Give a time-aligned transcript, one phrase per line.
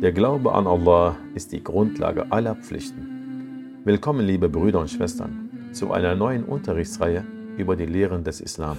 [0.00, 3.82] Der Glaube an Allah ist die Grundlage aller Pflichten.
[3.84, 7.22] Willkommen, liebe Brüder und Schwestern, zu einer neuen Unterrichtsreihe
[7.58, 8.78] über die Lehren des Islam.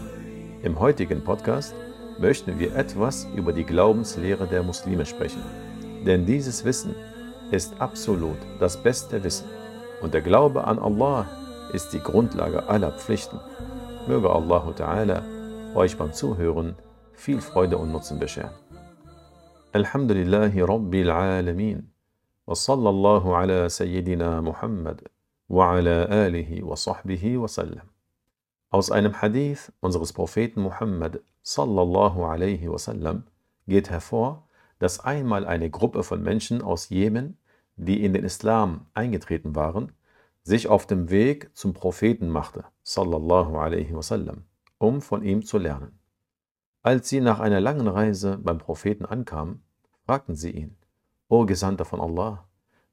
[0.64, 1.76] Im heutigen Podcast
[2.20, 5.44] möchten wir etwas über die Glaubenslehre der Muslime sprechen.
[6.08, 6.96] Denn dieses Wissen
[7.52, 9.46] ist absolut das beste Wissen.
[10.02, 11.28] Und der Glaube an Allah
[11.72, 13.40] ist die Grundlage aller Pflichten.
[14.08, 15.22] Möge Allah Ta'ala
[15.76, 16.74] euch beim Zuhören
[17.14, 18.56] viel Freude und Nutzen bescheren.
[19.75, 21.89] الحمد لله رب العالمين
[22.47, 25.05] وصلى الله على سيدنا Muhammad
[25.49, 27.87] وعلى آله وصحبه وسلم
[28.71, 33.25] Aus einem Hadith unseres Propheten Muhammad sallallahu alaihi wasallam
[33.67, 34.49] geht hervor,
[34.79, 37.39] dass einmal eine Gruppe von Menschen aus Jemen,
[37.77, 39.93] die in den Islam eingetreten waren,
[40.43, 44.45] sich auf dem Weg zum Propheten machte, sallallahu alaihi wasallam,
[44.79, 45.99] um von ihm zu lernen.
[46.84, 49.64] Als sie nach einer langen Reise beim Propheten ankamen,
[50.06, 50.78] fragten sie ihn,
[51.28, 52.48] O Gesandter von Allah,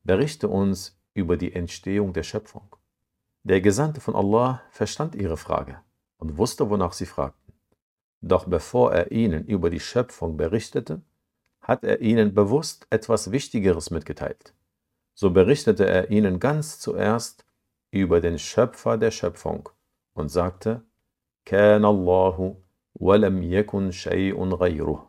[0.04, 2.76] berichte uns über die Entstehung der Schöpfung.
[3.44, 5.80] Der Gesandte von Allah verstand ihre Frage
[6.18, 7.54] und wusste, wonach sie fragten.
[8.20, 11.00] Doch bevor er ihnen über die Schöpfung berichtete,
[11.62, 14.52] hat er ihnen bewusst etwas Wichtigeres mitgeteilt.
[15.14, 17.46] So berichtete er ihnen ganz zuerst
[17.90, 19.68] über den Schöpfer der Schöpfung
[20.12, 20.82] und sagte,
[21.46, 22.56] Kan Allahu
[22.98, 25.00] walam yakun shay'un ghayruh.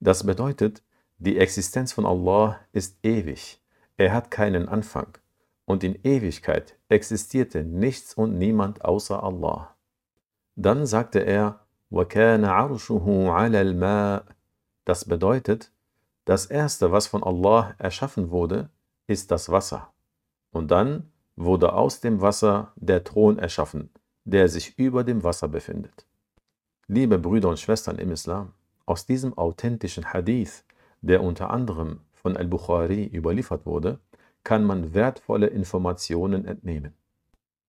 [0.00, 0.82] Das bedeutet,
[1.18, 3.60] die Existenz von Allah ist ewig.
[3.96, 5.18] Er hat keinen Anfang.
[5.66, 9.76] Und in Ewigkeit existierte nichts und niemand außer Allah.
[10.56, 11.60] Dann sagte er,
[14.84, 15.72] Das bedeutet,
[16.24, 18.70] das Erste, was von Allah erschaffen wurde,
[19.06, 19.92] ist das Wasser.
[20.50, 23.90] Und dann wurde aus dem Wasser der Thron erschaffen,
[24.24, 26.06] der sich über dem Wasser befindet.
[26.92, 28.52] Liebe Brüder und Schwestern im Islam,
[28.84, 30.64] aus diesem authentischen Hadith,
[31.02, 34.00] der unter anderem von al-Bukhari überliefert wurde,
[34.42, 36.94] kann man wertvolle Informationen entnehmen.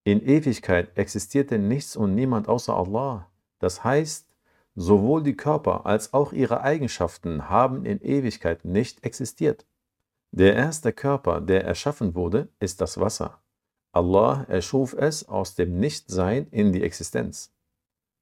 [0.03, 3.29] In Ewigkeit existierte nichts und niemand außer Allah.
[3.59, 4.25] Das heißt,
[4.73, 9.68] sowohl die Körper als auch ihre Eigenschaften haben in Ewigkeit nicht existiert.
[10.31, 13.40] Der erste Körper, der erschaffen wurde, ist das Wasser.
[13.91, 17.53] Allah erschuf es aus dem Nichtsein in die Existenz.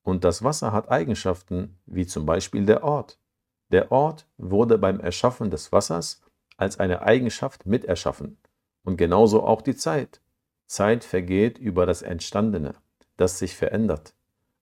[0.10, 3.20] Und das Wasser hat Eigenschaften wie zum Beispiel der Ort.
[3.72, 6.24] Der Ort wurde beim Erschaffen des Wassers
[6.58, 8.40] als eine Eigenschaft miterschaffen.
[8.84, 10.20] Und genauso auch die Zeit.
[10.66, 12.74] Zeit vergeht über das Entstandene,
[13.18, 14.16] das sich verändert.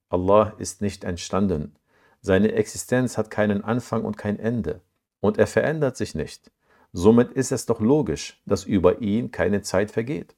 [0.09, 1.77] Allah ist nicht entstanden.
[2.19, 4.81] Seine Existenz hat keinen Anfang und kein Ende.
[5.21, 6.51] Und er verändert sich nicht.
[6.91, 10.35] Somit ist es doch logisch, dass über ihn keine Zeit vergeht.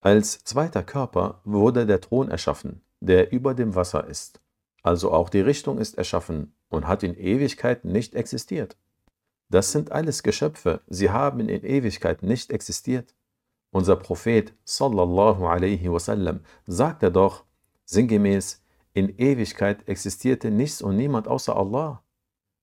[0.00, 4.40] Als zweiter Körper wurde der Thron erschaffen, der über dem Wasser ist.
[4.82, 8.76] Also auch die Richtung ist erschaffen und hat in Ewigkeit nicht existiert.
[9.50, 13.14] Das sind alles Geschöpfe, sie haben in Ewigkeit nicht existiert.
[13.70, 17.44] Unser Prophet sallallahu alaihi wasallam sagte doch
[17.84, 22.02] sinngemäß, in Ewigkeit existierte nichts und niemand außer Allah.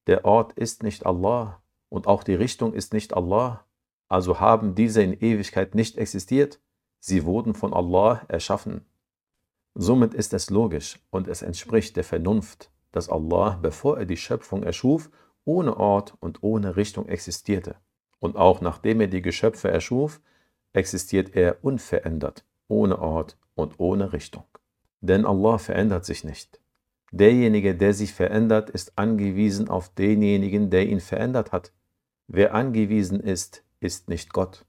[0.08, 3.66] Der Ort ist nicht Allah und auch die Richtung ist nicht Allah.
[4.08, 6.60] Also haben diese in Ewigkeit nicht existiert,
[7.00, 8.86] sie wurden von Allah erschaffen.
[9.78, 14.64] Somit ist es logisch und es entspricht der Vernunft, dass Allah, bevor er die Schöpfung
[14.64, 15.10] erschuf,
[15.44, 17.76] ohne Ort und ohne Richtung existierte.
[18.20, 20.22] Und auch nachdem er die Geschöpfe erschuf,
[20.72, 24.46] existiert er unverändert, ohne Ort und ohne Richtung.
[25.02, 26.62] Denn Allah verändert sich nicht.
[27.12, 31.74] Derjenige, der sich verändert, ist angewiesen auf denjenigen, der ihn verändert hat.
[32.28, 34.66] Wer angewiesen ist, ist nicht Gott.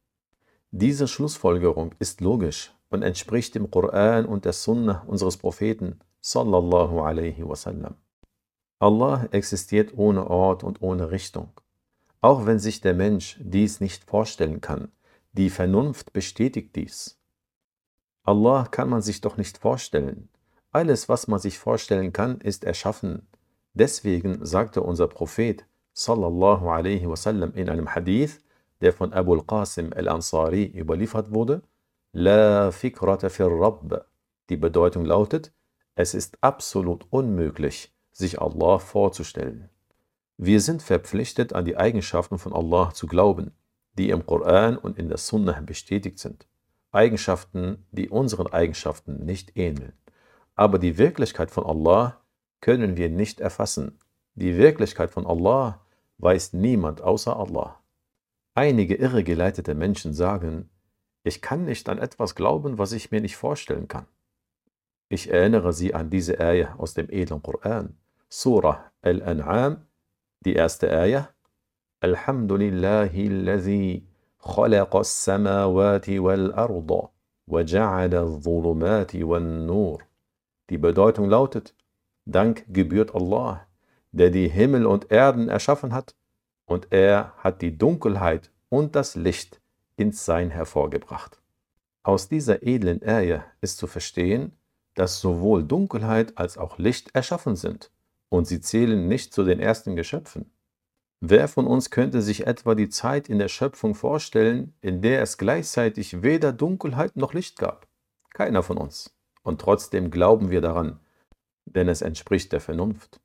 [0.72, 7.46] Diese Schlussfolgerung ist logisch und entspricht dem Koran und der Sunnah unseres Propheten sallallahu alaihi
[7.46, 7.94] wasallam.
[8.78, 11.48] Allah existiert ohne Ort und ohne Richtung.
[12.20, 14.92] Auch wenn sich der Mensch dies nicht vorstellen kann,
[15.32, 17.18] die Vernunft bestätigt dies.
[18.24, 20.28] Allah kann man sich doch nicht vorstellen.
[20.72, 23.26] Alles, was man sich vorstellen kann, ist erschaffen.
[23.72, 28.40] Deswegen sagte unser Prophet sallallahu alaihi wasallam in einem Hadith,
[28.80, 31.62] der von Abu al-Qasim al-Ansari überliefert wurde,
[32.18, 34.06] La fikrata fir Rabb.
[34.48, 35.52] Die Bedeutung lautet,
[35.96, 39.68] es ist absolut unmöglich, sich Allah vorzustellen.
[40.38, 43.52] Wir sind verpflichtet, an die Eigenschaften von Allah zu glauben,
[43.98, 46.46] die im Koran und in der Sunnah bestätigt sind.
[46.90, 49.92] Eigenschaften, die unseren Eigenschaften nicht ähneln.
[50.54, 52.22] Aber die Wirklichkeit von Allah
[52.62, 53.98] können wir nicht erfassen.
[54.36, 55.84] Die Wirklichkeit von Allah
[56.16, 57.78] weiß niemand außer Allah.
[58.54, 60.70] Einige irregeleitete Menschen sagen,
[61.26, 64.06] ich kann nicht an etwas glauben, was ich mir nicht vorstellen kann.
[65.08, 67.96] Ich erinnere Sie an diese Ayah aus dem edlen Koran.
[68.28, 69.78] Surah Al-An'am,
[70.44, 71.28] die erste Ayah.
[72.00, 74.06] Alhamdulillahi alladhi
[74.40, 77.10] khalaqa as-samawati wal arda
[77.46, 79.98] wa ja'ala adh-dhulumati wan nur.
[80.70, 81.74] Die Bedeutung lautet:
[82.24, 83.66] Dank gebührt Allah,
[84.12, 86.14] der die Himmel und Erden erschaffen hat,
[86.66, 89.60] und er hat die Dunkelheit und das Licht
[89.96, 91.40] ins Sein hervorgebracht.
[92.02, 94.52] Aus dieser edlen Ehe ist zu verstehen,
[94.94, 97.90] dass sowohl Dunkelheit als auch Licht erschaffen sind,
[98.28, 100.50] und sie zählen nicht zu den ersten Geschöpfen.
[101.20, 105.38] Wer von uns könnte sich etwa die Zeit in der Schöpfung vorstellen, in der es
[105.38, 107.88] gleichzeitig weder Dunkelheit noch Licht gab?
[108.30, 109.16] Keiner von uns.
[109.42, 111.00] Und trotzdem glauben wir daran,
[111.64, 113.20] denn es entspricht der Vernunft.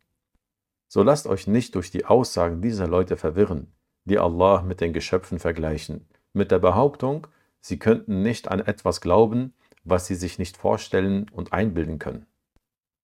[0.87, 3.73] So lasst euch nicht durch die Aussagen dieser Leute verwirren,
[4.05, 7.27] die Allah mit den Geschöpfen vergleichen, mit der Behauptung,
[7.59, 12.25] sie könnten nicht an etwas glauben, was sie sich nicht vorstellen und einbilden können.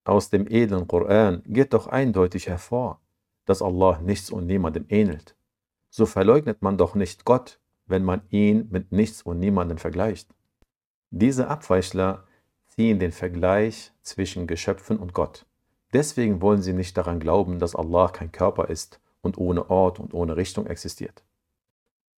[0.03, 3.01] Aus dem edlen Koran geht doch eindeutig hervor,
[3.45, 5.35] dass Allah nichts und niemandem ähnelt.
[5.89, 10.30] So verleugnet man doch nicht Gott, wenn man ihn mit nichts und niemandem vergleicht.
[11.09, 12.25] Diese Abweichler
[12.65, 15.45] ziehen den Vergleich zwischen Geschöpfen und Gott.
[15.94, 20.13] Deswegen wollen sie nicht daran glauben, dass Allah kein Körper ist und ohne Ort und
[20.13, 21.23] ohne Richtung existiert.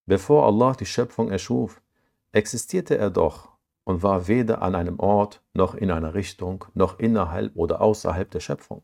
[0.09, 1.83] Bevor Allah die Schöpfung erschuf,
[2.31, 3.49] existierte er doch
[3.83, 8.39] und war weder an einem Ort noch in einer Richtung noch innerhalb oder außerhalb der
[8.39, 8.81] Schöpfung.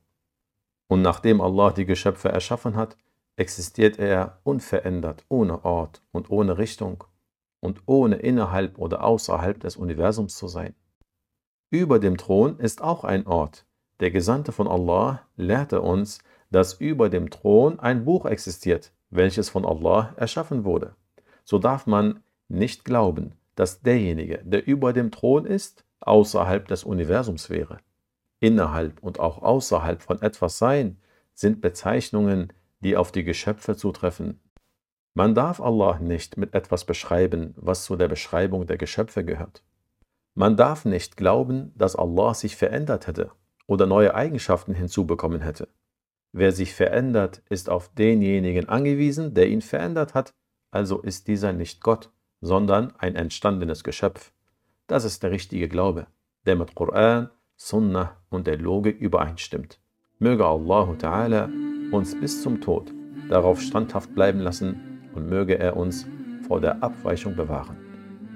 [0.88, 2.96] Und nachdem Allah die Geschöpfe erschaffen hat,
[3.38, 7.04] existiert er unverändert, ohne Ort und ohne Richtung
[7.60, 10.76] und ohne innerhalb oder außerhalb des Universums zu sein.
[11.72, 13.66] Über dem Thron ist auch ein Ort.
[14.00, 16.20] Der Gesandte von Allah lehrte uns,
[16.52, 20.96] dass über dem Thron ein Buch existiert, welches von Allah erschaffen wurde.
[21.46, 27.50] So darf man nicht glauben, dass derjenige, der über dem Thron ist, außerhalb des Universums
[27.50, 27.78] wäre.
[28.40, 30.98] Innerhalb und auch außerhalb von etwas Sein
[31.34, 32.52] sind Bezeichnungen,
[32.82, 34.42] die auf die Geschöpfe zutreffen.
[35.14, 39.64] Man darf Allah nicht mit etwas beschreiben, was zu der Beschreibung der Geschöpfe gehört.
[40.34, 43.32] Man darf nicht glauben, dass Allah sich verändert hätte
[43.68, 45.70] oder neue Eigenschaften hinzubekommen hätte.
[46.34, 50.34] Wer sich verändert, ist auf denjenigen angewiesen, der ihn verändert hat,
[50.76, 52.12] also ist dieser nicht Gott,
[52.42, 54.34] sondern ein entstandenes Geschöpf.
[54.88, 56.08] Das ist der richtige Glaube,
[56.46, 59.80] der mit Koran, Sunnah und der Logik übereinstimmt.
[60.20, 61.50] Möge Allah Ta'ala
[61.92, 62.94] uns bis zum Tod
[63.30, 66.06] darauf standhaft bleiben lassen und möge er uns
[66.46, 67.78] vor der Abweichung bewahren.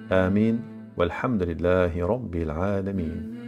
[0.09, 0.63] Amin.
[0.95, 3.38] Walhamdulillahi Rabbil Alameen.